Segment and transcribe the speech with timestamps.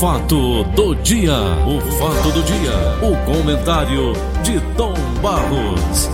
[0.00, 2.72] fato do dia, o fato do dia,
[3.02, 6.08] o comentário de Tom Barros.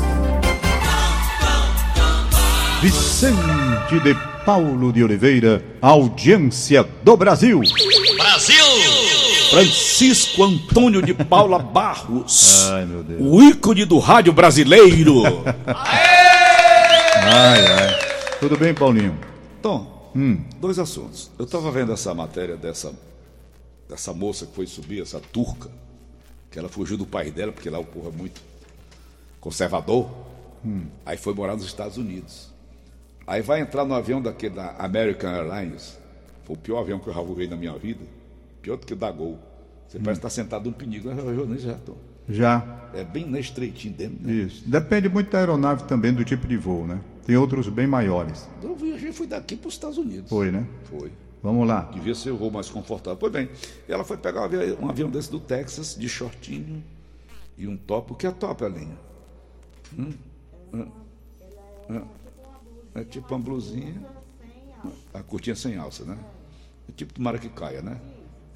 [2.83, 4.13] Vicente de
[4.45, 7.61] Paulo de Oliveira, audiência do Brasil.
[8.19, 8.65] Brasil!
[9.51, 12.67] Francisco Antônio de Paula Barros.
[12.75, 13.21] Ai, meu Deus.
[13.23, 15.23] O ícone do rádio brasileiro.
[17.23, 17.99] Ai, ai.
[18.41, 19.17] Tudo bem, Paulinho?
[19.63, 20.11] Tom,
[20.61, 21.31] dois assuntos.
[21.39, 22.93] Eu estava vendo essa matéria dessa,
[23.89, 25.71] dessa moça que foi subir, essa turca,
[26.51, 28.41] que ela fugiu do pai dela, porque lá o povo é muito
[29.41, 30.11] conservador.
[31.05, 32.51] Aí foi morar nos Estados Unidos.
[33.27, 35.99] Aí vai entrar no avião daquele da American Airlines.
[36.45, 38.01] Foi o pior avião que eu já voei na minha vida.
[38.63, 39.39] Pior do que o da Gol.
[39.89, 41.09] Você parece estar sentado num pinico.
[41.09, 41.97] Eu, já, Tom.
[42.29, 42.89] Já.
[42.95, 44.33] É bem na estreitinho dentro, né?
[44.33, 44.69] Isso.
[44.69, 47.01] Depende muito da aeronave também, do tipo de voo, né?
[47.25, 48.49] Tem outros bem maiores.
[48.63, 50.29] Eu viajei, fui daqui para os Estados Unidos.
[50.29, 50.67] Foi, né?
[50.85, 51.11] Foi.
[51.47, 51.83] Vamos lá.
[51.95, 53.17] Devia ser o voo mais confortável.
[53.17, 53.49] Pois bem,
[53.87, 56.83] ela foi pegar um avião, um avião desse do Texas, de shortinho
[57.57, 58.13] e um top.
[58.13, 58.99] O que é top, Alinha?
[59.97, 60.13] Hum?
[60.75, 60.89] Hum?
[61.89, 62.03] Hum?
[62.97, 63.95] É tipo uma blusinha,
[65.15, 66.19] a curtinha sem alça, né?
[66.89, 68.01] É tipo tomara que caia, né?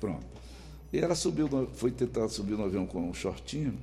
[0.00, 0.26] Pronto.
[0.92, 3.78] E ela subiu, no- foi tentar subir no avião com um shortinho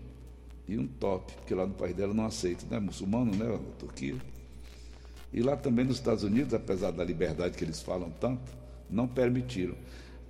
[0.68, 2.78] e um top, porque lá no país dela não aceita, né?
[2.78, 3.58] Muçulmano, né?
[3.80, 4.18] Turquia.
[5.32, 9.76] E lá também nos Estados Unidos, apesar da liberdade que eles falam tanto, não permitiram.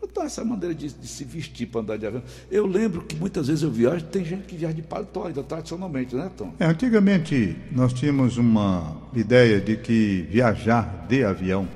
[0.01, 2.21] Então, essa maneira de, de se vestir para andar de avião.
[2.51, 6.15] Eu lembro que muitas vezes eu viajo, tem gente que viaja de paletó ainda tradicionalmente,
[6.15, 6.53] né, Tom?
[6.59, 11.67] É, antigamente nós tínhamos uma ideia de que viajar de avião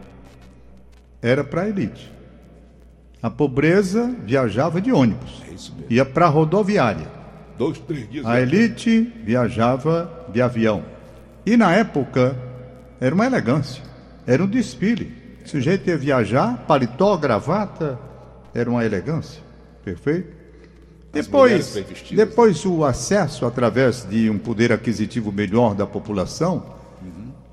[1.21, 2.11] era para a elite.
[3.21, 5.91] A pobreza viajava de ônibus, É isso mesmo.
[5.91, 7.07] ia para a rodoviária.
[7.57, 8.25] Dois, três dias.
[8.25, 10.83] A elite viajava de avião.
[11.45, 12.35] E na época
[12.99, 13.83] era uma elegância,
[14.25, 15.20] era um desfile.
[15.43, 17.99] O sujeito ia viajar, paletó, gravata,
[18.53, 19.41] era uma elegância.
[19.83, 20.41] Perfeito?
[21.13, 21.75] As Depois,
[22.11, 26.63] depois o acesso através de um poder aquisitivo melhor da população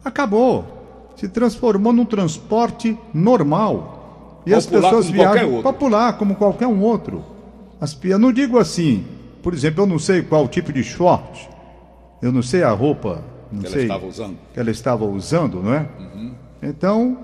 [0.04, 1.12] acabou.
[1.16, 4.42] Se transformou num transporte normal.
[4.46, 7.24] E as Popular pessoas como qualquer viajam popular como qualquer um outro.
[7.80, 9.04] As, eu não digo assim,
[9.42, 11.48] por exemplo, eu não sei qual tipo de short,
[12.22, 14.30] eu não sei a roupa, não Que ela sei estava usando.
[14.30, 14.36] Uhum.
[14.54, 15.86] que ela estava usando, não é?
[16.62, 17.18] Então,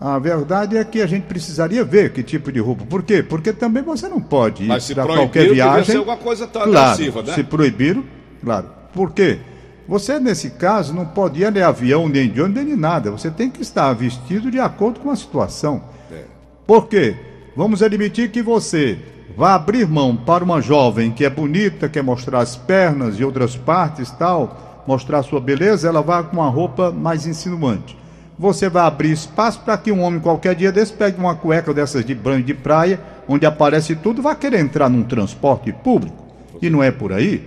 [0.00, 2.84] a verdade é que a gente precisaria ver que tipo de roupa.
[2.84, 3.20] Por quê?
[3.20, 5.84] Porque também você não pode ir para qualquer viagem.
[5.84, 7.34] ser alguma coisa tão claro, agressiva, né?
[7.34, 8.04] Se proibiram,
[8.42, 8.70] claro.
[8.94, 9.40] Por quê?
[9.88, 13.10] Você, nesse caso, não pode ir nem avião, nem de ônibus, nem de nada.
[13.10, 15.82] Você tem que estar vestido de acordo com a situação.
[16.12, 16.22] É.
[16.64, 17.16] Por quê?
[17.56, 18.98] Vamos admitir que você
[19.36, 23.56] vai abrir mão para uma jovem que é bonita, quer mostrar as pernas e outras
[23.56, 27.96] partes tal, mostrar sua beleza, ela vai com uma roupa mais insinuante.
[28.38, 32.04] Você vai abrir espaço para que um homem qualquer dia desse pegue uma cueca dessas
[32.04, 36.24] de banho de praia, onde aparece tudo, vai querer entrar num transporte público.
[36.62, 37.42] E não é por aí.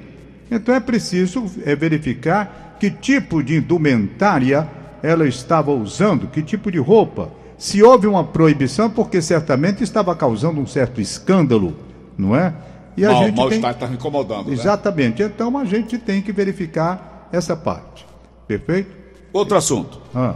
[0.51, 4.67] Então é preciso é, verificar que tipo de indumentária
[5.01, 7.29] ela estava usando, que tipo de roupa.
[7.57, 11.75] Se houve uma proibição, porque certamente estava causando um certo escândalo,
[12.17, 12.53] não é?
[12.97, 13.43] E a Mal, gente tem...
[13.43, 14.47] mal-estar está me incomodando.
[14.47, 14.53] Né?
[14.53, 15.23] Exatamente.
[15.23, 18.05] Então a gente tem que verificar essa parte.
[18.47, 18.91] Perfeito?
[19.31, 20.01] Outro assunto.
[20.13, 20.35] Ah,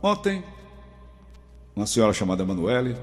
[0.00, 0.44] Ontem,
[1.74, 2.96] uma senhora chamada Emanuele,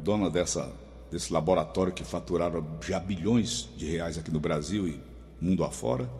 [0.00, 0.72] dona dessa,
[1.08, 5.00] desse laboratório que faturaram já bilhões de reais aqui no Brasil e
[5.40, 6.10] mundo afora,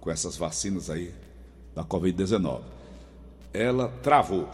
[0.00, 1.14] com essas vacinas aí
[1.74, 2.60] da Covid-19,
[3.54, 4.46] ela travou.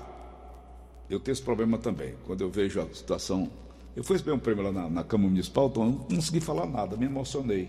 [1.09, 2.15] Eu tenho esse problema também.
[2.25, 3.51] Quando eu vejo a situação.
[3.97, 6.67] Eu fui receber um prêmio lá na, na Câmara Municipal, então eu não consegui falar
[6.67, 7.69] nada, me emocionei.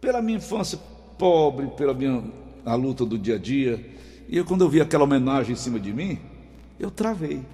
[0.00, 0.78] Pela minha infância
[1.18, 2.24] pobre, pela minha
[2.64, 4.00] a luta do dia a dia.
[4.32, 6.18] E eu, quando eu vi aquela homenagem em cima de mim,
[6.80, 7.44] eu travei.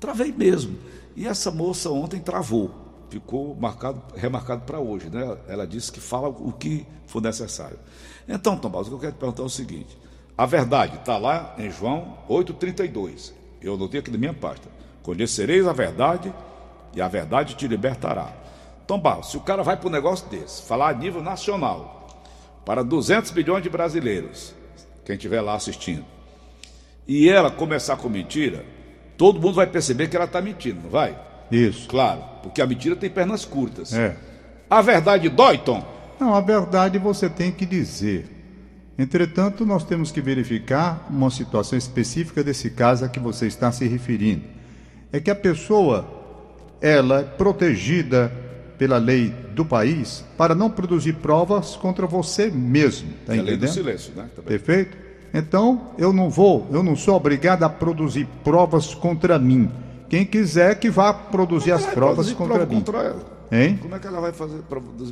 [0.00, 0.76] Travei mesmo.
[1.14, 2.74] E essa moça ontem travou.
[3.08, 5.38] Ficou marcado, remarcado para hoje, né?
[5.46, 7.78] Ela disse que fala o que for necessário.
[8.28, 9.96] Então, Tom o que eu quero te perguntar é o seguinte:
[10.36, 13.32] a verdade está lá em João 8,32.
[13.62, 14.68] Eu anotei aqui na minha pasta.
[15.04, 16.34] Conhecereis a verdade
[16.92, 18.34] e a verdade te libertará.
[18.84, 22.08] Tom se o cara vai para um negócio desse, falar a nível nacional,
[22.64, 24.58] para 200 milhões de brasileiros,
[25.04, 26.04] quem estiver lá assistindo,
[27.06, 28.64] e ela começar com mentira,
[29.16, 31.16] todo mundo vai perceber que ela está mentindo, não vai?
[31.50, 31.88] isso.
[31.88, 33.92] Claro, porque a mentira tem pernas curtas.
[33.92, 34.16] É.
[34.68, 35.84] A verdade dói, Tom?
[36.20, 38.26] Não, a verdade você tem que dizer.
[38.96, 43.86] Entretanto, nós temos que verificar uma situação específica desse caso a que você está se
[43.88, 44.42] referindo.
[45.12, 46.06] É que a pessoa,
[46.80, 48.30] ela é protegida
[48.78, 53.10] pela lei do país para não produzir provas contra você mesmo.
[53.26, 53.74] Tá é a lei do entendendo?
[53.74, 54.26] silêncio, né?
[54.34, 54.58] Também.
[54.58, 54.96] Perfeito?
[55.32, 59.70] Então, eu não vou, eu não sou obrigado a produzir provas contra mim.
[60.08, 62.76] Quem quiser que vá produzir as vai provas contra prova mim.
[62.76, 63.40] contra ela.
[63.52, 63.78] Hein?
[63.80, 64.60] Como é que ela vai fazer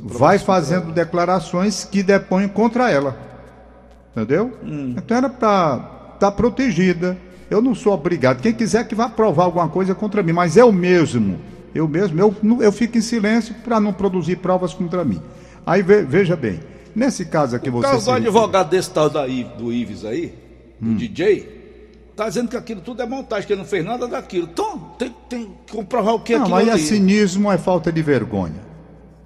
[0.03, 3.17] Vai fazendo declarações que depõem contra ela.
[4.11, 4.51] Entendeu?
[4.63, 4.95] Hum.
[4.97, 7.17] Então era para estar protegida.
[7.49, 8.41] Eu não sou obrigado.
[8.41, 11.39] Quem quiser que vá provar alguma coisa contra mim, mas eu mesmo,
[11.73, 15.21] eu mesmo, eu, não- eu fico em silêncio para não produzir provas contra mim.
[15.65, 16.59] Aí ve- veja bem,
[16.95, 17.87] nesse caso aqui O você.
[17.87, 20.33] caso do advogado desse tal da Ives- do Ives aí,
[20.81, 20.93] Hum.
[20.93, 21.59] do DJ,
[22.15, 24.47] tá dizendo que aquilo tudo é montagem, que ele não fez nada daquilo.
[24.51, 26.81] Então, tem, tem que comprovar o que Não, aquilo mas é ali.
[26.81, 28.69] cinismo, é falta de vergonha.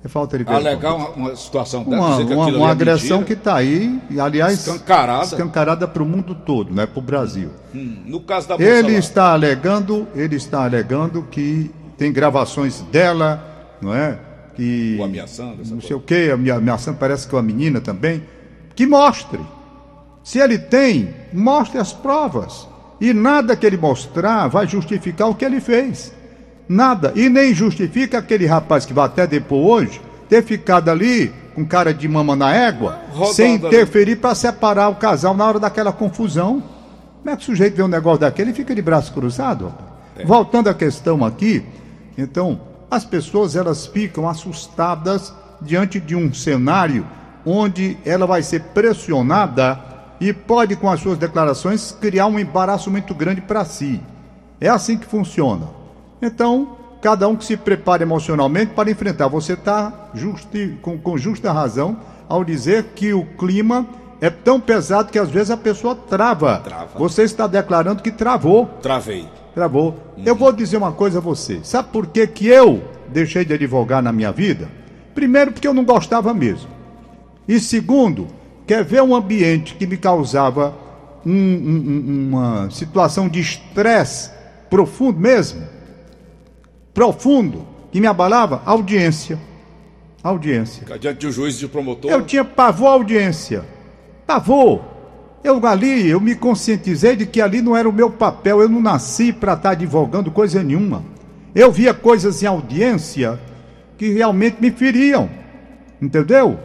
[0.05, 0.69] É falta de vergonha.
[0.69, 3.39] Alegar uma, uma situação dessa, uma, que uma- uma ali é agressão que mentira.
[3.39, 5.23] está aí, e, aliás, Escancarada.
[5.23, 7.49] escancarada para o mundo todo, não é para o Brasil.
[7.73, 8.99] Hum, no caso da Ele lá.
[8.99, 11.71] está alegando, ele está alegando que
[12.03, 13.41] tem gravações dela,
[13.81, 14.19] não é?
[14.57, 18.21] Que O ameaçando, não sei o que, ameaçando, parece que é uma menina também.
[18.75, 19.39] Que mostre.
[20.21, 22.67] Se ele tem, mostre as provas.
[22.99, 26.13] E nada que ele mostrar vai justificar o que ele fez.
[26.67, 27.13] Nada.
[27.15, 31.93] E nem justifica aquele rapaz que vai até depor hoje ter ficado ali com cara
[31.93, 36.61] de mama na égua, Rodando sem interferir para separar o casal na hora daquela confusão.
[37.21, 39.73] Como é que o sujeito vê um negócio daquele e fica de braço cruzado?
[40.17, 40.25] É.
[40.25, 41.63] Voltando à questão aqui,
[42.17, 47.05] então, as pessoas elas ficam assustadas diante de um cenário
[47.45, 49.79] onde ela vai ser pressionada
[50.19, 53.99] e pode, com as suas declarações, criar um embaraço muito grande para si.
[54.61, 55.67] É assim que funciona.
[56.21, 59.27] Então, cada um que se prepare emocionalmente para enfrentar.
[59.27, 60.11] Você está
[60.81, 61.97] com, com justa razão
[62.29, 63.85] ao dizer que o clima
[64.21, 66.57] é tão pesado que às vezes a pessoa trava.
[66.59, 66.97] Trava.
[66.99, 68.65] Você está declarando que travou.
[68.81, 69.27] Travei.
[69.53, 69.95] Travou.
[70.25, 71.59] Eu vou dizer uma coisa a você.
[71.63, 74.69] Sabe por que, que eu deixei de advogar na minha vida?
[75.13, 76.69] Primeiro, porque eu não gostava mesmo.
[77.47, 78.27] E segundo,
[78.65, 80.73] quer ver um ambiente que me causava
[81.25, 84.31] um- um- um- uma situação de estresse
[84.69, 85.61] profundo mesmo?
[86.93, 88.61] Profundo, que me abalava?
[88.65, 89.37] Audiência.
[90.23, 90.85] Audiência.
[90.99, 92.09] Diante de um juiz e de promotor.
[92.09, 93.63] Eu tinha pavor à audiência.
[94.25, 94.81] Pavor.
[95.43, 98.61] Eu ali, eu me conscientizei de que ali não era o meu papel.
[98.61, 101.03] Eu não nasci para estar advogando coisa nenhuma.
[101.53, 103.39] Eu via coisas em audiência
[103.97, 105.29] que realmente me feriam.
[106.01, 106.59] Entendeu?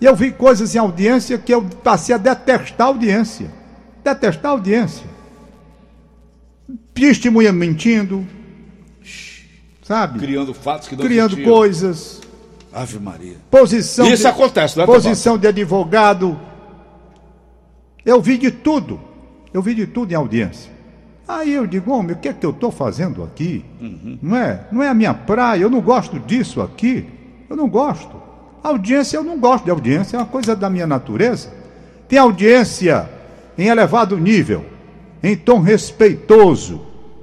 [0.00, 3.50] E eu vi coisas em audiência que eu passei a detestar a audiência.
[4.02, 5.06] Detestar a audiência.
[6.92, 8.26] Testemunha mentindo.
[9.82, 10.18] Sabe?
[10.18, 11.54] Criando fatos que não Criando existiam.
[11.54, 12.20] coisas.
[12.72, 13.36] Ave Maria.
[13.50, 16.38] Posição Isso de, acontece, não é, Posição de advogado.
[18.04, 19.00] Eu vi de tudo.
[19.52, 20.72] Eu vi de tudo em audiência.
[21.26, 23.64] Aí eu digo, homem, o que é que eu estou fazendo aqui?
[24.22, 24.66] Não é?
[24.70, 27.06] Não é a minha praia, eu não gosto disso aqui.
[27.48, 28.22] Eu não gosto.
[28.62, 31.50] Audiência, eu não gosto de audiência, é uma coisa da minha natureza.
[32.08, 33.08] Tem audiência
[33.56, 34.64] em elevado nível,
[35.22, 36.80] em tom respeitoso.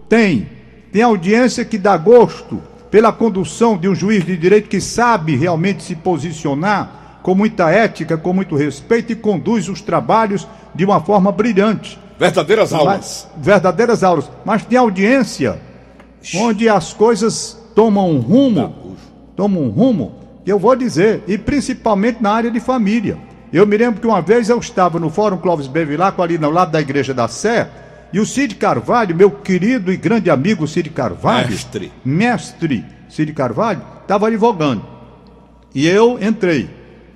[0.10, 0.50] Tem.
[0.92, 5.84] Tem audiência que dá gosto pela condução de um juiz de direito que sabe realmente
[5.84, 11.32] se posicionar com muita ética, com muito respeito e conduz os trabalhos de uma forma
[11.32, 12.00] brilhante.
[12.20, 12.96] Verdadeiras aulas.
[12.96, 14.30] Mas- verdadeiras aulas.
[14.46, 15.60] Mas tem audiência
[16.36, 18.96] onde as coisas tomam um rumo,
[19.36, 20.16] tomam um rumo,
[20.46, 23.18] que eu vou dizer, e principalmente na área de família.
[23.52, 26.72] Eu me lembro que uma vez eu estava no Fórum Clóvis Bevilacqua, ali ao lado
[26.72, 27.70] da Igreja da Sé,
[28.14, 31.92] e o Cid Carvalho, meu querido e grande amigo Cid Carvalho, Mestre.
[32.04, 34.86] mestre Cid Carvalho, estava advogando.
[35.74, 36.70] E eu entrei.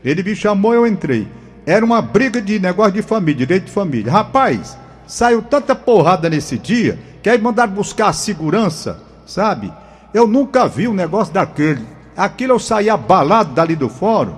[0.05, 1.27] Ele me chamou, eu entrei.
[1.65, 4.11] Era uma briga de negócio de família, direito de família.
[4.11, 9.73] Rapaz, saiu tanta porrada nesse dia que aí mandaram buscar a segurança, sabe?
[10.13, 11.83] Eu nunca vi um negócio daquele.
[12.15, 14.35] Aquilo eu saí abalado dali do fórum.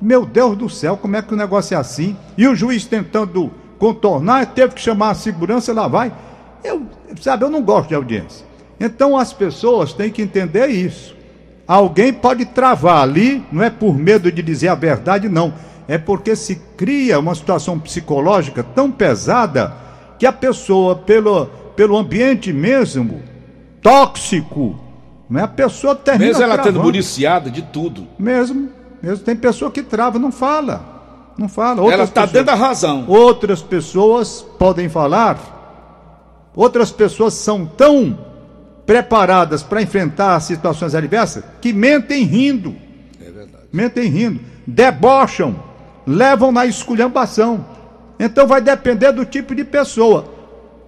[0.00, 2.16] Meu Deus do céu, como é que o negócio é assim?
[2.36, 6.10] E o juiz tentando contornar, teve que chamar a segurança, lá vai.
[6.64, 6.86] Eu,
[7.20, 8.46] sabe, eu não gosto de audiência.
[8.80, 11.14] Então as pessoas têm que entender isso.
[11.72, 15.54] Alguém pode travar ali, não é por medo de dizer a verdade, não.
[15.88, 19.72] É porque se cria uma situação psicológica tão pesada
[20.18, 23.22] que a pessoa, pelo, pelo ambiente mesmo,
[23.80, 24.78] tóxico,
[25.30, 25.44] não é?
[25.44, 26.84] a pessoa termina Mesmo ela tendo travando.
[26.84, 28.06] municiada de tudo.
[28.18, 28.68] Mesmo,
[29.02, 29.24] mesmo.
[29.24, 31.32] Tem pessoa que trava, não fala.
[31.38, 31.80] Não fala.
[31.80, 33.04] ela Outras está pessoas- dentro da razão.
[33.08, 35.38] Outras pessoas podem falar,
[36.54, 38.18] outras pessoas são tão
[38.92, 42.76] preparadas para enfrentar situações adversas que mentem rindo.
[43.18, 43.64] É verdade.
[43.72, 45.56] Mentem rindo, debocham,
[46.06, 47.64] levam na esculhambação.
[48.20, 50.26] Então vai depender do tipo de pessoa.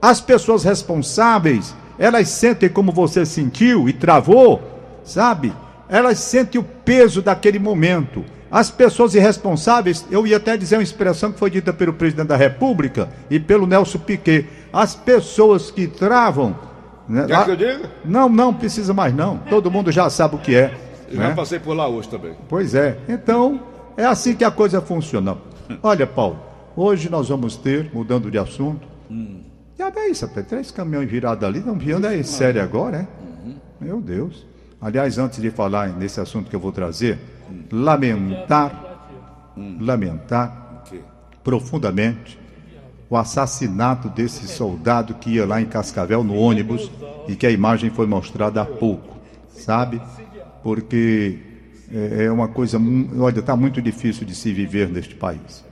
[0.03, 4.63] As pessoas responsáveis, elas sentem como você sentiu e travou,
[5.03, 5.51] sabe?
[5.89, 8.23] Elas sentem o peso daquele momento.
[8.51, 12.37] As pessoas irresponsáveis, eu ia até dizer uma expressão que foi dita pelo presidente da
[12.37, 14.47] República e pelo Nelson Piquet.
[14.71, 16.74] As pessoas que travam
[17.09, 17.27] Né?
[17.27, 17.91] Quer Lá- que eu diga?
[18.05, 19.39] Não, não precisa mais não.
[19.39, 20.75] Todo mundo já sabe o que é.
[21.09, 21.29] Eu né?
[21.29, 22.35] já passei por lá hoje também.
[22.49, 22.99] Pois é.
[23.09, 23.61] Então,
[23.97, 25.37] é assim que a coisa funciona.
[25.83, 26.39] Olha, Paulo,
[26.77, 28.87] hoje nós vamos ter, mudando de assunto.
[29.79, 33.07] Já vê isso, até três caminhões virados ali, não viando é sério agora, é?
[33.85, 34.47] Meu Deus.
[34.81, 37.19] Aliás, antes de falar nesse assunto que eu vou trazer,
[37.71, 38.83] lamentar,
[39.81, 41.01] lamentar O quê?
[41.43, 42.39] profundamente
[43.15, 46.91] o assassinato desse soldado que ia lá em Cascavel no ônibus
[47.29, 49.17] e que a imagem foi mostrada há pouco,
[49.57, 50.03] sabe?
[50.65, 51.39] Porque
[51.93, 52.77] é é uma coisa,
[53.17, 55.65] olha, está muito difícil de se viver neste país.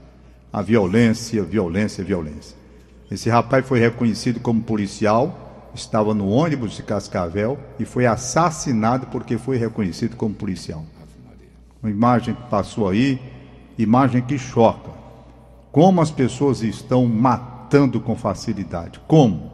[0.53, 2.55] A violência, violência, violência.
[3.11, 9.37] Esse rapaz foi reconhecido como policial, estava no ônibus de Cascavel e foi assassinado porque
[9.37, 10.85] foi reconhecido como policial.
[11.81, 13.19] Uma imagem que passou aí,
[13.77, 15.02] imagem que choca.
[15.73, 19.01] Como as pessoas estão matando com facilidade.
[19.07, 19.51] Como?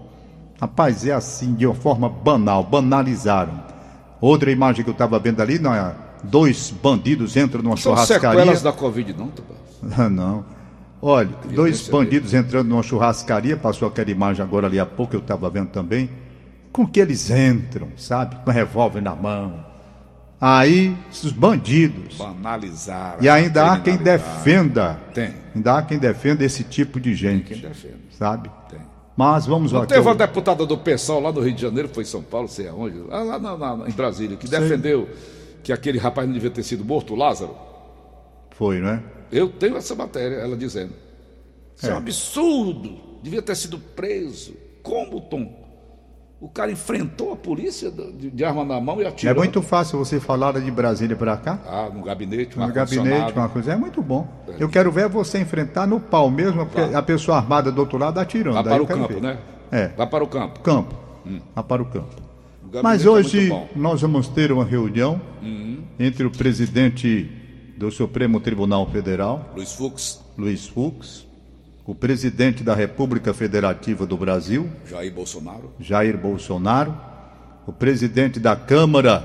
[0.60, 3.64] Rapaz, é assim, de uma forma banal, banalizaram.
[4.20, 5.96] Outra imagem que eu estava vendo ali, não é?
[6.22, 8.32] Dois bandidos entram numa São churrascaria.
[8.32, 9.56] sequelas da Covid, não, Tubá?
[9.98, 10.44] Ah, não.
[11.02, 15.22] Olha, dois Violência bandidos entrando numa churrascaria, passou aquela imagem agora ali há pouco, eu
[15.22, 16.10] estava vendo também.
[16.74, 18.36] Com que eles entram, sabe?
[18.44, 19.69] Com revólver na mão.
[20.42, 22.16] Aí, esses bandidos.
[22.16, 23.22] Banalizaram.
[23.22, 24.98] E ainda há quem defenda.
[25.14, 25.34] Tem.
[25.54, 27.96] Ainda há quem defenda esse tipo de Quem gente, defende?
[28.18, 28.50] sabe?
[28.70, 28.80] Tem.
[29.18, 29.86] Mas vamos lá.
[29.86, 32.70] Teve uma deputada do PSOL lá no Rio de Janeiro, foi em São Paulo, sei
[32.70, 35.10] aonde, lá, lá na- na- em Brasília, que defendeu
[35.62, 37.54] que aquele rapaz não devia ter sido morto, o Lázaro.
[38.52, 39.04] Foi, não é?
[39.30, 40.94] Eu tenho essa matéria, ela dizendo.
[41.76, 44.54] Isso é, um absurdo, devia ter sido preso.
[44.82, 45.59] Como, Tom?
[46.42, 49.36] O cara enfrentou a polícia de, de arma na mão e É atirou.
[49.36, 51.60] muito fácil você falar de Brasília para cá.
[51.66, 53.74] Ah, no gabinete, No gabinete, uma coisa.
[53.74, 54.26] É muito bom.
[54.58, 58.20] Eu quero ver você enfrentar no pau mesmo, porque a pessoa armada do outro lado
[58.20, 58.58] atirando.
[58.58, 59.22] Aí para o campo, ver.
[59.22, 59.38] né?
[59.72, 59.92] É.
[59.98, 60.60] Lá para o campo.
[60.62, 60.96] Campo.
[61.56, 62.16] Lá para o campo.
[62.74, 63.50] O Mas é hoje.
[63.52, 63.68] Uhum.
[63.76, 65.20] nós vamos ter uma reunião
[66.00, 67.30] entre o presidente
[67.78, 71.26] do Supremo Tribunal Federal, Luiz Fux, Luiz Fux,
[71.90, 76.96] o presidente da República Federativa do Brasil, Jair Bolsonaro, Jair Bolsonaro,
[77.66, 79.24] o presidente da Câmara,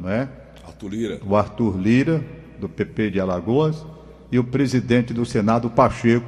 [0.00, 0.26] não é?
[0.66, 1.20] Arthur Lira.
[1.26, 2.24] o Arthur Lira,
[2.58, 3.84] do PP de Alagoas,
[4.32, 6.24] e o presidente do Senado, Pacheco,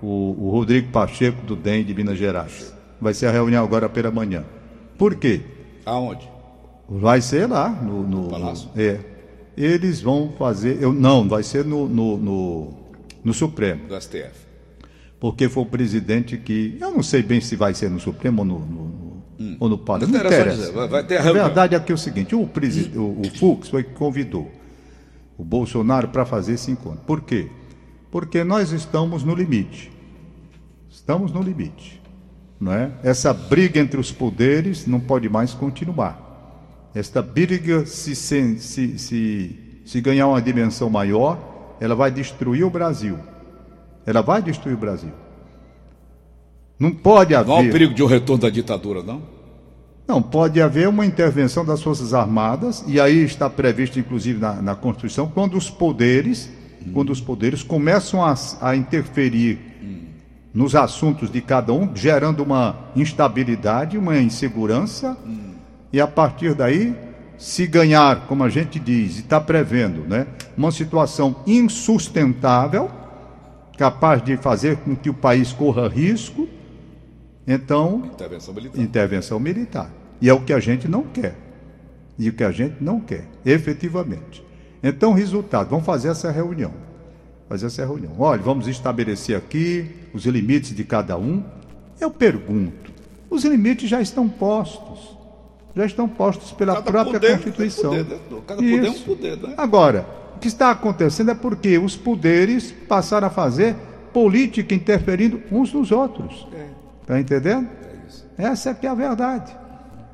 [0.00, 2.72] o, o Rodrigo Pacheco, do DEM de Minas Gerais.
[3.00, 4.44] Vai ser a reunião agora pela manhã.
[4.96, 5.40] Por quê?
[5.84, 6.30] Aonde?
[6.88, 8.68] Vai ser lá no, no, Palácio?
[8.72, 9.00] no- é.
[9.56, 10.80] Eles vão fazer.
[10.80, 12.72] Eu, não, vai ser no, no, no,
[13.24, 13.88] no Supremo.
[13.88, 14.51] Do STF.
[15.22, 16.76] Porque foi o presidente que.
[16.80, 19.78] Eu não sei bem se vai ser no Supremo ou no, no, no- ou no
[19.78, 20.08] Palácio.
[20.08, 22.44] Não Não interessa dizer, vai- vai ter a verdade é que é o seguinte: o,
[22.44, 24.50] presi- o, o Fux foi que convidou
[25.38, 27.02] o Bolsonaro para fazer esse encontro.
[27.06, 27.48] Por quê?
[28.10, 29.92] Porque nós estamos no limite.
[30.90, 32.02] Estamos no limite.
[32.60, 32.90] Não é?
[33.04, 36.90] Essa briga entre os poderes não pode mais continuar.
[36.96, 43.16] Esta briga, se, se, se, se ganhar uma dimensão maior, ela vai destruir o Brasil.
[44.06, 45.12] Ela vai destruir o Brasil.
[46.78, 47.48] Não pode haver.
[47.48, 49.22] Não há o perigo de um retorno da ditadura, não?
[50.06, 54.74] Não, pode haver uma intervenção das Forças Armadas, e aí está previsto, inclusive, na, na
[54.74, 56.50] Constituição, quando os poderes,
[56.92, 59.72] quando os poderes começam a, a interferir
[60.52, 65.16] nos assuntos de cada um, gerando uma instabilidade, uma insegurança,
[65.92, 66.94] e a partir daí,
[67.38, 72.90] se ganhar, como a gente diz, e está prevendo, né, uma situação insustentável,
[73.82, 76.46] capaz de fazer com que o país corra risco,
[77.44, 78.80] então Intervenção militar.
[78.80, 79.90] intervenção militar.
[80.20, 81.34] E é o que a gente não quer.
[82.16, 84.44] E o que a gente não quer, efetivamente.
[84.84, 86.72] Então, resultado, vamos fazer essa reunião.
[87.48, 88.12] Fazer essa reunião.
[88.20, 91.42] Olha, vamos estabelecer aqui os limites de cada um.
[92.00, 92.92] Eu pergunto,
[93.28, 95.16] os limites já estão postos.
[95.74, 97.90] Já estão postos pela Cada própria poder tem Constituição.
[97.90, 98.18] poder, né?
[98.46, 99.54] Cada poder é um poder, né?
[99.56, 100.06] Agora,
[100.42, 103.76] que está acontecendo é porque os poderes passaram a fazer
[104.12, 106.46] política interferindo uns nos outros.
[107.00, 107.68] Está entendendo?
[108.36, 109.56] Essa é que é a verdade.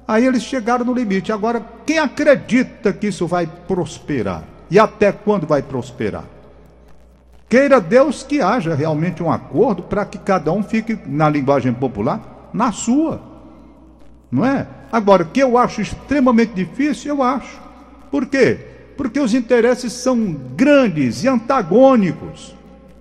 [0.06, 1.32] Aí eles chegaram no limite.
[1.32, 4.44] Agora, quem acredita que isso vai prosperar?
[4.70, 6.24] E até quando vai prosperar?
[7.48, 12.50] Queira Deus que haja realmente um acordo para que cada um fique, na linguagem popular,
[12.52, 13.22] na sua.
[14.30, 14.66] Não é?
[14.92, 17.58] Agora, que eu acho extremamente difícil, eu acho.
[18.10, 18.77] Por quê?
[18.98, 22.54] Porque os interesses são grandes e antagônicos.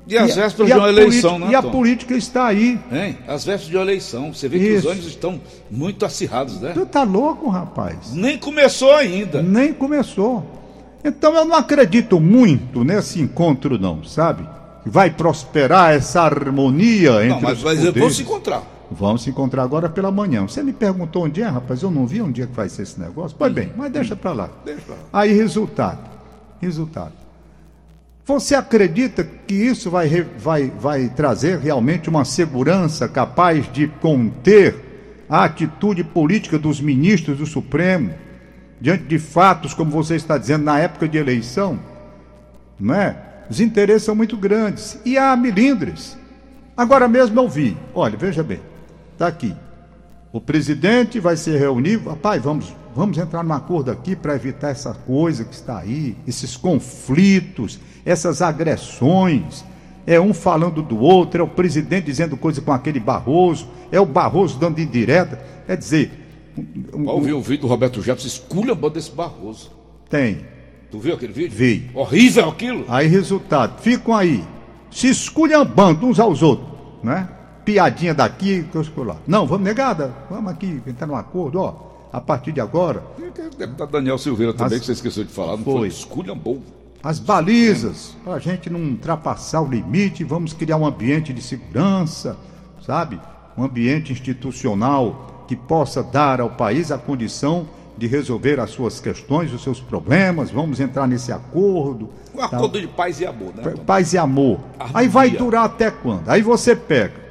[0.08, 1.72] E as vésperas e de uma eleição, política- né, E a Tom?
[1.72, 2.80] política está aí.
[2.89, 3.18] Hein?
[3.27, 4.34] As vésperas de uma eleição.
[4.34, 4.86] Você vê que Isso.
[4.88, 6.72] os ânimos estão muito acirrados, né?
[6.74, 8.13] Tu tá louco, rapaz?
[8.13, 9.42] Nem começou ainda.
[9.42, 10.46] Nem começou.
[11.04, 14.44] Então eu não acredito muito nesse encontro, não, sabe?
[14.84, 18.63] Que Vai prosperar essa harmonia entre Não, mas, os mas eles vão se encontrar.
[18.89, 20.44] Vamos se encontrar agora pela manhã.
[20.44, 21.82] Você me perguntou onde é, rapaz?
[21.82, 23.36] Eu não vi onde é que vai ser esse negócio.
[23.38, 24.50] Pois bem, mas deixa para lá.
[24.63, 24.94] Deixa.
[25.12, 26.10] Aí, resultado.
[26.62, 27.13] Resultado.
[28.25, 35.44] Você acredita que isso vai, vai, vai trazer realmente uma segurança capaz de conter a
[35.46, 38.13] atitude política dos ministros do Supremo
[38.79, 41.79] diante de fatos, como você está dizendo, na época de eleição?
[42.79, 43.15] Não é?
[43.50, 45.00] Os interesses são muito grandes.
[45.06, 46.17] E há milindres.
[46.75, 47.77] Agora mesmo eu vi.
[47.94, 48.60] Olha, veja bem.
[49.18, 49.52] Está aqui.
[50.32, 51.98] O presidente vai se reunir.
[52.06, 56.56] Rapaz, vamos, vamos entrar num acordo aqui para evitar essa coisa que está aí, esses
[56.56, 59.66] conflitos, essas agressões.
[60.06, 64.06] É um falando do outro, é o presidente dizendo coisa com aquele Barroso, é o
[64.06, 65.42] Barroso dando indireta.
[65.66, 66.12] Quer dizer,
[66.94, 69.72] um- um- Ouvi um vídeo do Roberto Jefferson esculhambando desse Barroso.
[70.10, 70.46] tem.
[70.90, 71.52] Tu viu aquele vídeo?
[71.58, 71.90] Vi.
[71.94, 72.86] Horrível aquilo.
[72.88, 74.42] Aí, resultado, ficam aí,
[74.90, 76.70] se esculhambando uns aos outros,
[77.04, 77.28] né?
[77.72, 79.18] Piadinha daqui, coisa por lá.
[79.28, 81.76] Não, vamos negada, vamos aqui, entrar num acordo, ó.
[82.14, 85.58] A partir de agora, O deputado Daniel Silveira também, As- que você esqueceu de falar,
[85.58, 85.74] não Foi.
[85.74, 85.88] foi?
[85.90, 86.62] Esculhambou.
[87.04, 92.38] as balizas, para a gente não ultrapassar o limite, vamos criar um ambiente de segurança,
[92.86, 93.20] sabe?
[93.58, 99.52] Um ambiente institucional que possa dar ao país a condição de resolver as suas questões,
[99.54, 100.50] os seus problemas.
[100.52, 102.10] Vamos entrar nesse acordo.
[102.34, 103.64] Um acordo de paz e amor, né?
[103.64, 104.60] Pa- Paz e amor.
[104.80, 105.00] Harmonia.
[105.02, 106.30] Aí vai durar até quando?
[106.30, 107.26] Aí você pega.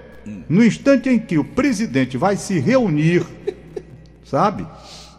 [0.48, 3.24] No instante em que o presidente vai se reunir,
[4.24, 4.66] sabe?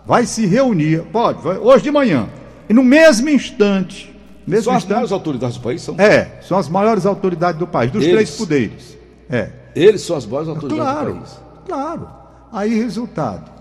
[0.05, 2.27] Vai se reunir, pode, vai- hoje de manhã.
[2.69, 4.13] E no mesmo instante,
[4.45, 5.95] mesmo São as instante, maiores autoridades do país, são.
[5.97, 8.13] é, são as maiores autoridades do país, dos Eles.
[8.15, 8.97] três poderes.
[9.29, 9.49] É.
[9.75, 11.39] Eles são as maiores autoridades do Claro, país.
[11.65, 12.09] claro.
[12.51, 13.51] Aí, resultado.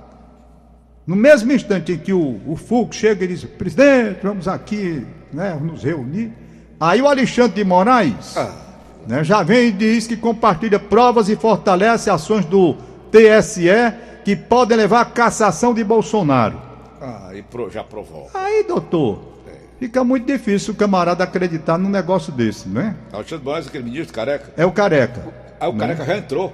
[1.06, 5.56] No mesmo instante em que o, o Fux chega e diz, presidente, vamos aqui né,
[5.60, 6.32] nos reunir.
[6.80, 8.52] Aí o Alexandre de Moraes Ah.
[9.08, 12.74] Né, já vem e diz que compartilha provas e fortalece ações do
[13.10, 13.68] TSE
[14.24, 16.60] que podem levar à cassação de Bolsonaro.
[17.00, 18.28] Ah, e pro- já provou.
[18.34, 19.20] Aí, doutor,
[19.78, 22.96] fica muito difícil o camarada acreditar num negócio desse, né?
[23.12, 24.52] Alexandre Moraes, aquele ministro careca.
[24.56, 25.22] É o careca.
[25.60, 26.52] Aí o careca já entrou.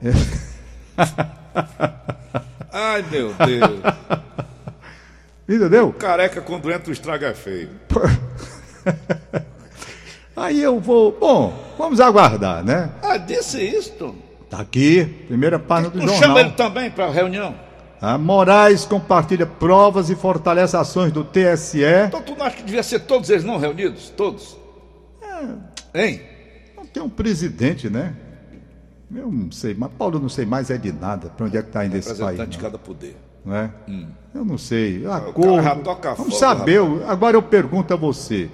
[2.72, 3.80] Ai, meu Deus.
[5.48, 5.92] Entendeu?
[5.94, 7.70] Careca, quando entra, o estrago é feio.
[10.38, 11.12] Aí eu vou.
[11.18, 12.90] Bom, vamos aguardar, né?
[13.02, 14.14] Ah, disse isto.
[14.48, 16.52] Tá aqui, primeira página do Não chama ele jornal.
[16.52, 17.54] também para reunião?
[18.00, 21.82] A Moraes compartilha provas e fortalece ações do TSE.
[22.06, 24.10] Então tu não acha que devia ser todos eles não reunidos?
[24.16, 24.56] Todos?
[25.94, 26.20] Hein?
[26.76, 28.14] Não tem um presidente, né?
[29.14, 31.28] Eu não sei, mas Paulo eu não sei mais é de nada.
[31.30, 32.48] Para onde é que está indo esse país?
[32.48, 33.16] De cada poder.
[33.44, 33.70] não é?
[34.34, 35.04] Eu não sei.
[35.06, 35.62] Acordo.
[35.62, 36.80] já toca Vamos fogo, saber.
[37.08, 38.48] Agora eu pergunto a você: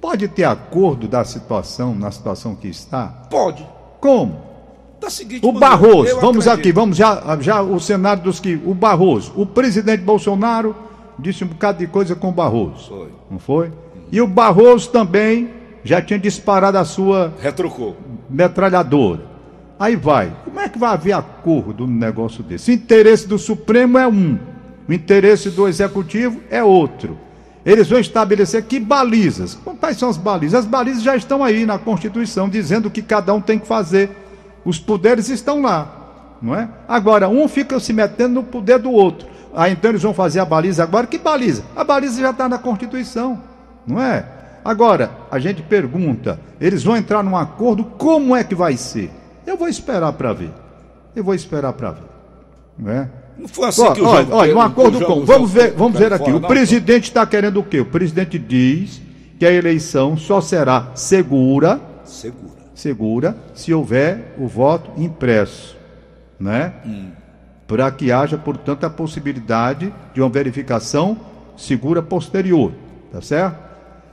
[0.00, 3.06] pode ter acordo da situação, na situação que está?
[3.30, 3.66] Pode.
[4.00, 4.46] Como?
[5.00, 6.60] Da seguinte O maneira, Barroso, vamos acredito.
[6.68, 8.60] aqui, vamos já, já o cenário dos que.
[8.64, 10.74] O Barroso, o presidente Bolsonaro
[11.18, 12.88] disse um bocado de coisa com o Barroso.
[12.88, 13.08] Foi.
[13.30, 13.72] Não foi?
[14.10, 15.50] E o Barroso também
[15.84, 17.96] já tinha disparado a sua Retrucou.
[18.28, 19.26] metralhadora.
[19.78, 20.32] Aí vai.
[20.44, 22.70] Como é que vai haver acordo no negócio desse?
[22.70, 24.36] O interesse do Supremo é um,
[24.88, 27.16] o interesse do Executivo é outro.
[27.68, 29.58] Eles vão estabelecer que balizas.
[29.78, 30.60] Quais são as balizas?
[30.60, 34.08] As balizas já estão aí na Constituição, dizendo que cada um tem que fazer.
[34.64, 36.66] Os poderes estão lá, não é?
[36.88, 39.28] Agora, um fica se metendo no poder do outro.
[39.54, 41.06] Aí então eles vão fazer a baliza agora.
[41.06, 41.62] Que baliza?
[41.76, 43.38] A baliza já está na Constituição,
[43.86, 44.24] não é?
[44.64, 49.10] Agora, a gente pergunta, eles vão entrar num acordo, como é que vai ser?
[49.46, 50.52] Eu vou esperar para ver.
[51.14, 52.08] Eu vou esperar para ver.
[52.78, 53.10] Não é?
[53.38, 54.36] Não foi assim Ó, que o olha, jogo...
[54.36, 55.24] olha, um acordo com.
[55.24, 56.32] Vamos ver, vamos ver aqui.
[56.32, 57.80] O presidente está querendo o quê?
[57.80, 59.00] O presidente diz
[59.38, 62.50] que a eleição só será segura, Segura.
[62.74, 65.76] segura, se houver o voto impresso,
[66.38, 66.72] né?
[66.84, 67.10] Hum.
[67.66, 71.16] Para que haja, portanto, a possibilidade de uma verificação
[71.56, 72.72] segura posterior,
[73.12, 73.56] tá certo?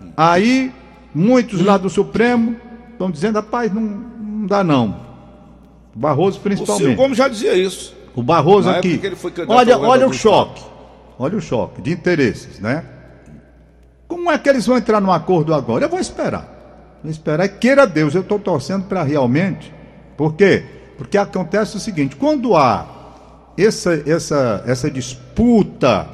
[0.01, 0.11] Hum.
[0.15, 0.71] Aí,
[1.13, 2.55] muitos lá do Supremo
[2.91, 5.03] estão dizendo, rapaz, não, não dá não.
[5.95, 6.95] Barroso O Ciro principalmente.
[6.95, 7.94] Gomes já dizia isso.
[8.15, 9.01] O Barroso Na aqui.
[9.47, 10.63] olha, olha o choque.
[11.19, 12.83] Olha o choque de interesses, né?
[14.07, 15.85] Como é que eles vão entrar num acordo agora?
[15.85, 16.99] Eu vou esperar.
[17.03, 17.47] Vou esperar.
[17.47, 19.73] Queira Deus, eu estou torcendo para realmente.
[20.15, 20.63] Por quê?
[20.97, 22.85] Porque acontece o seguinte: quando há
[23.57, 26.07] essa, essa, essa disputa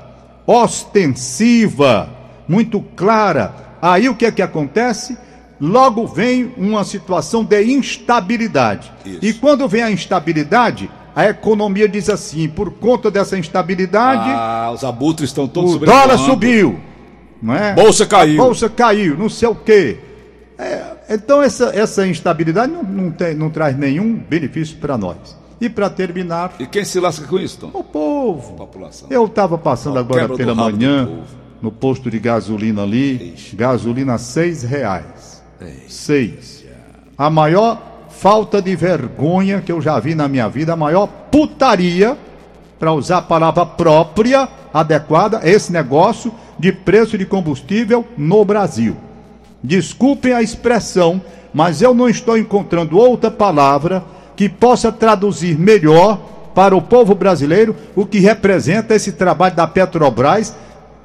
[0.46, 2.10] ostensiva,
[2.48, 5.18] muito clara, aí o que é que acontece?
[5.60, 8.92] Logo vem uma situação de instabilidade.
[9.06, 9.20] Isso.
[9.22, 14.84] E quando vem a instabilidade, a economia diz assim: por conta dessa instabilidade, Ah, os
[14.84, 16.80] abutres estão todos o dólar subiu.
[17.42, 17.74] Não é?
[17.74, 18.42] Bolsa caiu.
[18.42, 19.98] A bolsa caiu, não sei o quê.
[20.58, 25.18] É, então essa, essa instabilidade não, não, tem- não traz nenhum benefício para nós.
[25.60, 26.54] E para terminar.
[26.60, 27.72] E quem se lasca com isso, Tom?
[27.74, 28.54] O povo.
[28.56, 29.08] População.
[29.12, 31.10] Eu estava passando Não, agora pela manhã
[31.62, 33.34] no posto de gasolina ali.
[33.36, 33.56] Ixi.
[33.56, 35.44] Gasolina seis reais.
[35.60, 35.84] Ei.
[35.88, 36.64] Seis.
[37.18, 37.80] A maior
[38.22, 42.16] falta de vergonha que eu já vi na minha vida, a maior putaria,
[42.78, 48.96] para usar a palavra própria, adequada, é esse negócio de preço de combustível no Brasil.
[49.64, 51.20] Desculpem a expressão,
[51.52, 54.04] mas eu não estou encontrando outra palavra
[54.36, 56.18] que possa traduzir melhor
[56.54, 60.56] para o povo brasileiro o que representa esse trabalho da Petrobras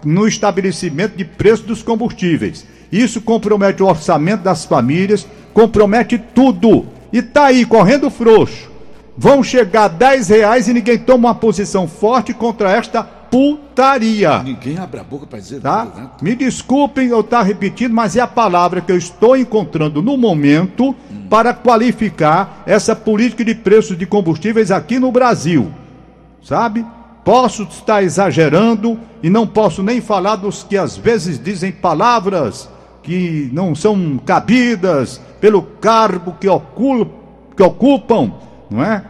[0.04, 2.66] no estabelecimento de preço dos combustíveis.
[2.92, 6.94] Isso compromete o orçamento das famílias, compromete tudo.
[7.16, 8.70] E tá aí, correndo frouxo.
[9.16, 14.42] Vão chegar a 10 reais e ninguém toma uma posição forte contra esta putaria.
[14.42, 15.76] Ninguém abre a boca para dizer Tá?
[15.86, 16.10] nada, né?
[16.20, 20.94] Me desculpem eu estar repetindo, mas é a palavra que eu estou encontrando no momento
[21.30, 25.72] para qualificar essa política de preços de combustíveis aqui no Brasil.
[26.42, 26.84] Sabe?
[27.24, 32.68] Posso estar exagerando e não posso nem falar dos que às vezes dizem palavras
[33.02, 36.46] que não são cabidas pelo cargo que,
[37.56, 38.32] que ocupam,
[38.70, 39.02] não é?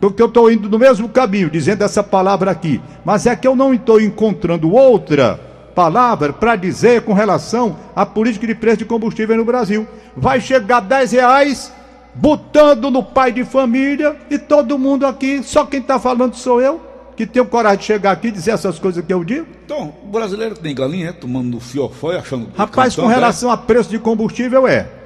[0.00, 2.80] Porque eu estou indo no mesmo caminho, dizendo essa palavra aqui.
[3.04, 5.38] Mas é que eu não estou encontrando outra
[5.74, 9.86] palavra para dizer com relação à política de preço de combustível no Brasil.
[10.16, 11.72] Vai chegar a 10 reais,
[12.14, 16.80] botando no pai de família, e todo mundo aqui, só quem está falando sou eu,
[17.16, 19.46] que tenho coragem de chegar aqui e dizer essas coisas que eu digo.
[19.64, 21.12] Então, o brasileiro tem galinha, é?
[21.12, 22.48] Tomando no fiofó e achando...
[22.56, 23.14] Rapaz, com é?
[23.14, 24.99] relação a preço de combustível é.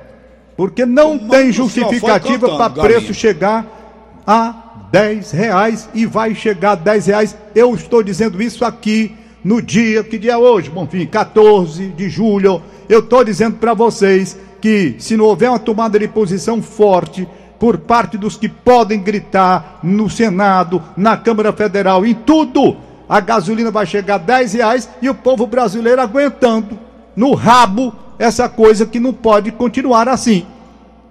[0.56, 3.14] Porque não Tomando tem justificativa para preço galinha.
[3.14, 4.54] chegar a
[4.90, 7.36] 10 reais e vai chegar a 10 reais.
[7.54, 10.70] Eu estou dizendo isso aqui no dia, que dia é hoje?
[10.70, 12.62] Bom, enfim, 14 de julho.
[12.88, 17.78] Eu estou dizendo para vocês que se não houver uma tomada de posição forte por
[17.78, 22.76] parte dos que podem gritar no Senado, na Câmara Federal, em tudo,
[23.08, 26.78] a gasolina vai chegar a 10 reais e o povo brasileiro aguentando
[27.16, 30.46] no rabo essa coisa que não pode continuar assim.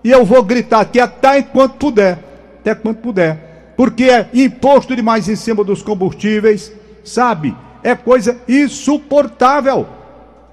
[0.04, 2.20] E eu vou gritar aqui até enquanto puder.
[2.60, 3.74] Até quanto puder.
[3.78, 6.72] Porque é imposto demais em cima dos combustíveis,
[7.04, 7.56] sabe?
[7.82, 9.88] É coisa insuportável.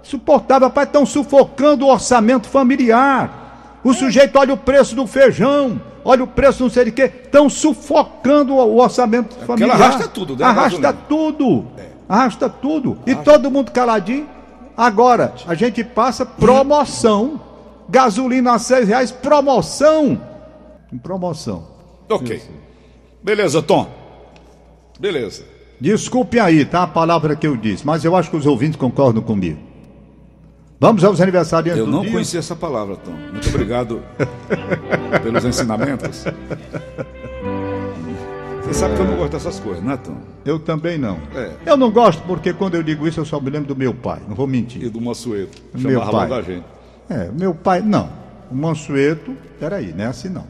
[0.03, 3.79] Insuportável, rapaz, estão sufocando o orçamento familiar.
[3.85, 7.49] O sujeito olha o preço do feijão, olha o preço não sei de quê, estão
[7.49, 9.77] sufocando o orçamento porque familiar.
[9.77, 11.67] ela arrasta tudo, né, Arrasta tudo.
[12.09, 12.99] Arrasta tudo.
[13.07, 14.27] E todo mundo caladinho.
[14.81, 17.39] Agora, a gente passa promoção.
[17.87, 20.19] Gasolina a seis reais, promoção.
[21.03, 21.67] Promoção.
[22.09, 22.41] Ok.
[23.23, 23.87] Beleza, Tom.
[24.99, 25.45] Beleza.
[25.79, 26.85] Desculpem aí, tá?
[26.85, 29.61] A palavra que eu disse, mas eu acho que os ouvintes concordam comigo.
[30.81, 32.13] Vamos aos aniversariantes Eu não dia.
[32.13, 33.11] conhecia essa palavra, Tom.
[33.11, 34.03] Muito obrigado
[35.23, 36.25] pelos ensinamentos.
[38.71, 40.15] Você sabe que eu não gosto dessas coisas, né, Tom?
[40.45, 41.19] Eu também não.
[41.35, 41.51] É.
[41.67, 44.21] Eu não gosto porque quando eu digo isso eu só me lembro do meu pai,
[44.29, 44.85] não vou mentir.
[44.85, 45.61] E do Mansueto.
[45.75, 46.11] Meu pai.
[46.13, 46.65] logo a gente.
[47.09, 48.09] É, meu pai, não.
[48.49, 50.47] O Mansueto, peraí, não é assim não.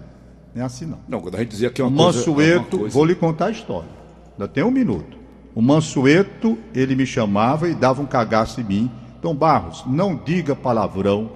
[0.54, 0.98] Não é assim não.
[1.09, 2.18] Não, quando a gente dizia que é uma coisa...
[2.18, 3.88] é Mansueto, coisa- vou lhe contar a história.
[4.33, 5.16] Ainda tem um minuto.
[5.54, 8.90] O Mansueto, ele me chamava e dava um cagaço em mim.
[9.22, 11.30] Tom Barros, não diga palavrão,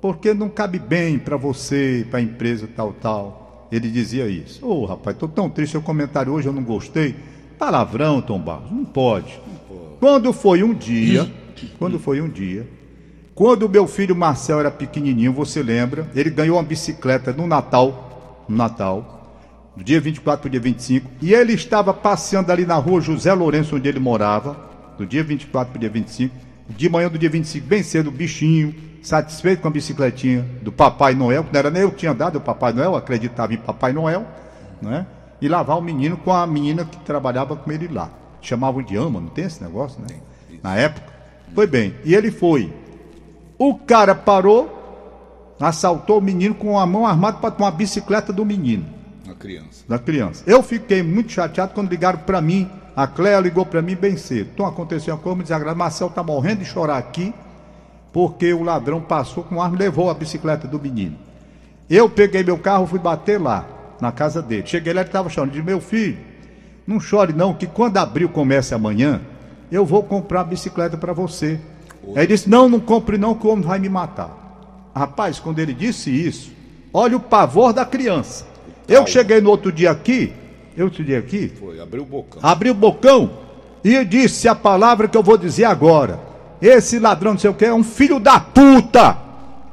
[0.00, 3.47] porque não cabe bem para você, para a empresa tal, tal.
[3.70, 4.64] Ele dizia isso.
[4.66, 7.14] Ô, rapaz, tô tão triste, seu comentário hoje eu não gostei.
[7.58, 9.38] Palavrão, Tom Barros, não pode.
[10.00, 11.30] Quando foi um dia,
[11.78, 12.66] quando foi um dia,
[13.34, 16.08] quando meu filho Marcel era pequenininho, você lembra?
[16.14, 19.36] Ele ganhou uma bicicleta no Natal, no Natal,
[19.76, 23.76] do dia 24 para dia 25, e ele estava passeando ali na rua José Lourenço,
[23.76, 24.56] onde ele morava,
[24.98, 26.34] do dia 24 para dia 25,
[26.68, 31.44] de manhã do dia 25, bem cedo, bichinho, satisfeito com a bicicletinha do Papai Noel,
[31.44, 34.26] que não era nem eu que tinha dado o Papai Noel, acreditava em Papai Noel,
[34.82, 35.06] né?
[35.40, 38.10] E lavar o menino com a menina que trabalhava com ele lá.
[38.40, 40.16] Chamavam de ama, não tem esse negócio, né?
[40.62, 41.06] Na época.
[41.54, 41.94] Foi bem.
[42.04, 42.72] E ele foi.
[43.58, 48.44] O cara parou, assaltou o menino com a mão armada para tomar a bicicleta do
[48.44, 48.84] menino,
[49.24, 49.84] Uma criança.
[49.88, 50.44] da criança.
[50.46, 52.68] Eu fiquei muito chateado quando ligaram para mim.
[52.94, 54.50] A Cléa ligou para mim bem cedo.
[54.52, 55.78] Então aconteceu uma coisa me desagradável.
[55.78, 57.32] Marcel tá morrendo de chorar aqui,
[58.18, 61.16] porque o ladrão passou com arma e levou a bicicleta do menino.
[61.88, 63.64] Eu peguei meu carro e fui bater lá,
[64.00, 64.64] na casa dele.
[64.66, 65.52] Cheguei lá, ele estava chorando.
[65.52, 66.18] Disse, meu filho,
[66.84, 69.20] não chore não, que quando abrir o comércio amanhã,
[69.70, 71.60] eu vou comprar a bicicleta para você.
[72.08, 74.90] Aí ele disse, não, não compre não, que o homem vai me matar.
[74.92, 76.50] Rapaz, quando ele disse isso,
[76.92, 78.44] olha o pavor da criança.
[78.88, 80.32] Eu que cheguei no outro dia aqui,
[80.76, 82.40] eu outro dia aqui, Foi, abriu o bocão.
[82.42, 83.30] abri o bocão
[83.84, 86.26] e disse a palavra que eu vou dizer agora.
[86.60, 89.16] Esse ladrão, não sei o que, é um filho da puta.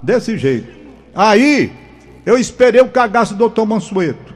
[0.02, 0.72] Desse jeito.
[1.16, 1.72] Aí,
[2.26, 4.34] eu esperei o cagaço do doutor Mansueto.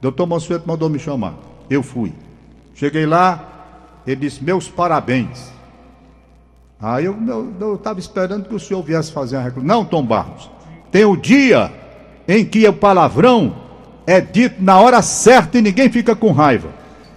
[0.00, 1.34] Doutor Mansueto mandou me chamar.
[1.68, 2.12] Eu fui.
[2.74, 5.52] Cheguei lá, ele disse: Meus parabéns.
[6.80, 7.16] Aí eu
[7.74, 9.78] estava esperando que o senhor viesse fazer a reclamação.
[9.78, 10.50] Não, Tom Barros.
[10.90, 11.72] Tem o dia
[12.28, 13.56] em que o palavrão
[14.06, 16.68] é dito na hora certa e ninguém fica com raiva.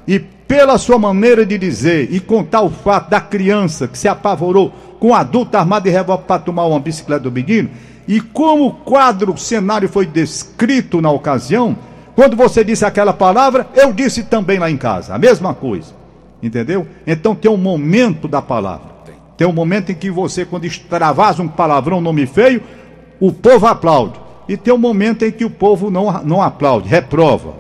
[0.08, 4.71] E pela sua maneira de dizer e contar o fato da criança que se apavorou
[4.99, 7.69] com um adulto armado de revólver para tomar uma bicicleta do menino,
[8.07, 11.77] e como o quadro, o cenário foi descrito na ocasião,
[12.15, 15.93] quando você disse aquela palavra, eu disse também lá em casa, a mesma coisa.
[16.41, 16.88] Entendeu?
[17.05, 18.97] Então tem um momento da palavra.
[19.36, 22.63] Tem um momento em que você, quando extravasa um palavrão, um nome feio,
[23.19, 24.19] o povo aplaude.
[24.49, 27.53] E tem um momento em que o povo não, não aplaude, reprova.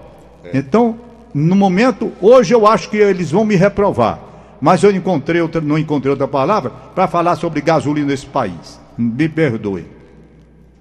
[0.43, 0.57] É.
[0.57, 0.95] Então,
[1.37, 4.19] no momento, hoje eu acho que eles vão me reprovar.
[4.59, 8.79] Mas eu encontrei outra, não encontrei outra palavra para falar sobre gasolina nesse país.
[8.97, 9.85] Me perdoe.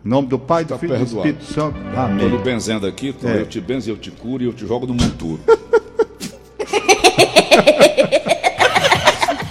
[0.02, 1.76] Em nome do Pai, do Filho e do Espírito Santo.
[1.94, 2.24] Amém.
[2.24, 3.40] Estou benzendo aqui, então é.
[3.40, 5.40] eu te benzo, eu te curo e eu te jogo no monturo.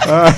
[0.07, 0.33] ah,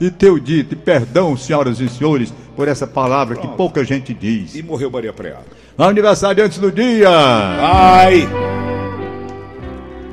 [0.00, 3.50] e teu dito, e perdão, senhoras e senhores, por essa palavra Pronto.
[3.50, 4.56] que pouca gente diz.
[4.56, 5.44] E morreu Maria Preada.
[5.78, 7.08] Aniversário antes do dia.
[7.08, 8.55] Ai!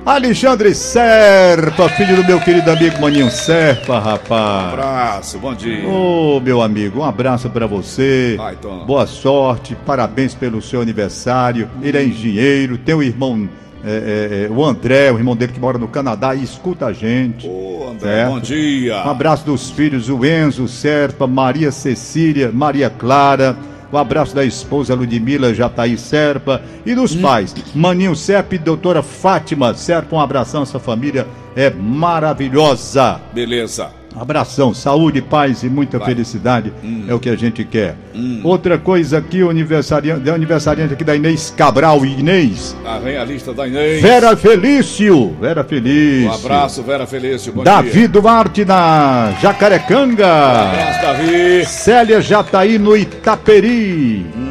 [0.05, 4.65] Alexandre Serpa, filho do meu querido amigo Maninho Serpa, rapaz.
[4.65, 5.87] Um abraço, bom dia.
[5.87, 8.35] Ô, oh, meu amigo, um abraço para você.
[8.37, 11.69] Ai, Boa sorte, parabéns pelo seu aniversário.
[11.81, 13.47] Ele é engenheiro, tem um irmão,
[13.81, 17.47] é, é, o André, o irmão dele que mora no Canadá e escuta a gente.
[17.47, 18.29] Ô, André, certo?
[18.29, 18.97] bom dia.
[19.05, 23.55] Um abraço dos filhos, o Enzo Serpa, Maria Cecília, Maria Clara.
[23.93, 27.21] Um abraço da esposa Ludmila Jataí Serpa e dos hum.
[27.21, 30.15] pais, Maninho Serpa e doutora Fátima Serpa.
[30.15, 33.21] Um abração, essa família é maravilhosa.
[33.31, 34.02] Beleza.
[34.15, 36.09] Abração, saúde, paz e muita Vai.
[36.09, 37.05] felicidade hum.
[37.07, 37.95] é o que a gente quer.
[38.13, 38.41] Hum.
[38.43, 42.75] Outra coisa aqui, o aniversariante, aniversariante aqui da Inês Cabral, Inês.
[42.85, 44.01] A vem a lista da Inês.
[44.01, 46.29] Vera Felício, Vera Felício.
[46.29, 47.53] Um abraço, Vera Felício.
[47.53, 48.07] Bom Davi dia.
[48.07, 50.27] Duarte na Jacarecanga.
[50.27, 51.65] Um abraço, Davi.
[51.65, 54.25] Célia Jataí no Itaperi.
[54.35, 54.42] Hum.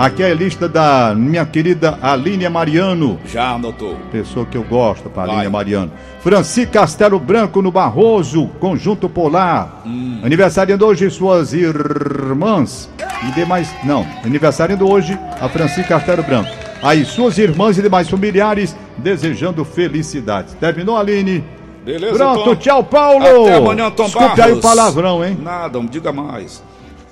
[0.00, 3.20] Aqui é a lista da minha querida Aline Mariano.
[3.26, 3.98] Já anotou.
[4.10, 5.92] Pessoa que eu gosto, para Aline Mariano.
[6.22, 9.82] Franci Castelo Branco no Barroso, Conjunto Polar.
[9.84, 10.22] Hum.
[10.24, 12.88] Aniversariando hoje suas irmãs
[13.28, 13.76] e demais.
[13.84, 16.48] Não, aniversariando hoje a Franci Castelo Branco.
[16.82, 20.54] Aí suas irmãs e demais familiares desejando felicidades.
[20.54, 21.44] Terminou, Aline?
[21.84, 22.56] Beleza, Pronto, Tom.
[22.56, 23.42] tchau, Paulo.
[23.42, 24.44] Até amanhã, Tom Desculpe Barros.
[24.46, 25.36] aí o palavrão, hein?
[25.38, 26.62] Nada, não diga mais.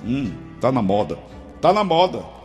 [0.03, 1.18] Hum, tá na moda.
[1.61, 2.38] Tá na moda.